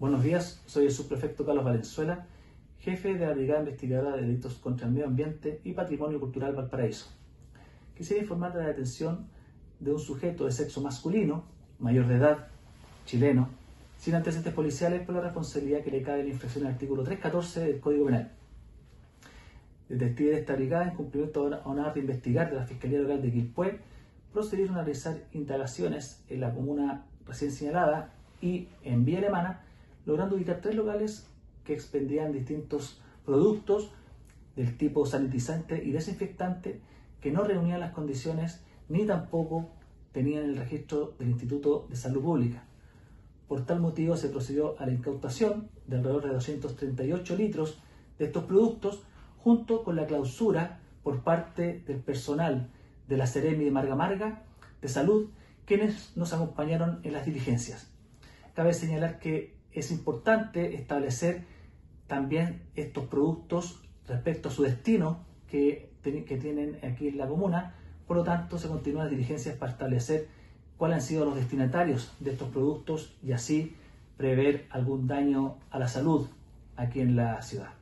Buenos 0.00 0.22
días, 0.22 0.62
soy 0.64 0.86
el 0.86 0.92
subprefecto 0.92 1.44
Carlos 1.44 1.62
Valenzuela, 1.62 2.26
jefe 2.78 3.12
de 3.18 3.26
la 3.26 3.34
Brigada 3.34 3.60
Investigadora 3.60 4.16
de 4.16 4.22
Delitos 4.22 4.54
contra 4.54 4.86
el 4.86 4.94
Medio 4.94 5.06
Ambiente 5.06 5.60
y 5.62 5.74
Patrimonio 5.74 6.18
Cultural 6.18 6.54
Valparaíso. 6.54 7.10
Quisiera 7.94 8.22
informar 8.22 8.54
de 8.54 8.60
la 8.60 8.68
detención 8.68 9.26
de 9.78 9.92
un 9.92 9.98
sujeto 9.98 10.46
de 10.46 10.52
sexo 10.52 10.80
masculino, 10.80 11.44
mayor 11.78 12.06
de 12.06 12.14
edad, 12.14 12.48
chileno, 13.04 13.50
sin 13.98 14.14
antecedentes 14.14 14.54
policiales 14.54 15.02
por 15.02 15.16
la 15.16 15.20
responsabilidad 15.20 15.82
que 15.84 15.90
le 15.90 16.02
cae 16.02 16.20
en 16.20 16.28
la 16.28 16.32
infracción 16.32 16.64
del 16.64 16.72
artículo 16.72 17.02
314 17.02 17.60
del 17.60 17.80
Código 17.80 18.06
Penal. 18.06 18.32
Detectives 19.90 20.32
de 20.32 20.40
esta 20.40 20.54
brigada, 20.54 20.88
en 20.88 20.96
cumplimiento 20.96 21.44
a 21.62 21.68
una 21.68 21.88
orden 21.88 21.92
de 21.92 22.00
investigar 22.00 22.48
de 22.48 22.56
la 22.56 22.64
Fiscalía 22.64 23.00
Local 23.00 23.20
de 23.20 23.32
Quilpué, 23.32 23.80
procedieron 24.32 24.76
a 24.76 24.82
realizar 24.82 25.18
indagaciones 25.34 26.24
en 26.30 26.40
la 26.40 26.54
comuna 26.54 27.04
recién 27.26 27.52
señalada 27.52 28.14
y 28.40 28.66
en 28.82 29.04
vía 29.04 29.18
alemana 29.18 29.60
logrando 30.10 30.34
ubicar 30.34 30.60
tres 30.60 30.74
locales 30.74 31.24
que 31.62 31.72
expendían 31.72 32.32
distintos 32.32 33.00
productos 33.24 33.92
del 34.56 34.76
tipo 34.76 35.06
sanitizante 35.06 35.84
y 35.84 35.92
desinfectante 35.92 36.80
que 37.20 37.30
no 37.30 37.44
reunían 37.44 37.78
las 37.78 37.92
condiciones 37.92 38.60
ni 38.88 39.06
tampoco 39.06 39.70
tenían 40.10 40.42
el 40.42 40.56
registro 40.56 41.14
del 41.20 41.30
Instituto 41.30 41.86
de 41.88 41.94
Salud 41.94 42.22
Pública. 42.22 42.64
Por 43.46 43.64
tal 43.64 43.78
motivo 43.78 44.16
se 44.16 44.30
procedió 44.30 44.76
a 44.80 44.86
la 44.86 44.92
incautación 44.92 45.68
de 45.86 45.98
alrededor 45.98 46.24
de 46.24 46.34
238 46.34 47.36
litros 47.36 47.78
de 48.18 48.24
estos 48.24 48.44
productos 48.44 49.04
junto 49.38 49.84
con 49.84 49.94
la 49.94 50.06
clausura 50.06 50.80
por 51.04 51.22
parte 51.22 51.84
del 51.86 52.00
personal 52.00 52.68
de 53.06 53.16
la 53.16 53.28
Seremi 53.28 53.64
de 53.64 53.70
Marga 53.70 53.94
Marga 53.94 54.42
de 54.82 54.88
Salud, 54.88 55.30
quienes 55.66 56.16
nos 56.16 56.32
acompañaron 56.32 56.98
en 57.04 57.12
las 57.12 57.26
diligencias. 57.26 57.92
Cabe 58.54 58.74
señalar 58.74 59.20
que 59.20 59.59
es 59.72 59.90
importante 59.90 60.74
establecer 60.74 61.44
también 62.06 62.62
estos 62.74 63.06
productos 63.06 63.80
respecto 64.06 64.48
a 64.48 64.52
su 64.52 64.62
destino 64.62 65.24
que, 65.48 65.92
que 66.02 66.36
tienen 66.36 66.78
aquí 66.82 67.08
en 67.08 67.18
la 67.18 67.28
comuna. 67.28 67.74
Por 68.06 68.16
lo 68.16 68.24
tanto, 68.24 68.58
se 68.58 68.68
continúan 68.68 69.04
las 69.04 69.10
diligencias 69.10 69.56
para 69.56 69.72
establecer 69.72 70.28
cuáles 70.76 70.96
han 70.96 71.02
sido 71.02 71.24
los 71.24 71.36
destinatarios 71.36 72.12
de 72.18 72.32
estos 72.32 72.48
productos 72.48 73.16
y 73.22 73.32
así 73.32 73.76
prever 74.16 74.66
algún 74.70 75.06
daño 75.06 75.56
a 75.70 75.78
la 75.78 75.88
salud 75.88 76.28
aquí 76.76 77.00
en 77.00 77.16
la 77.16 77.40
ciudad. 77.42 77.79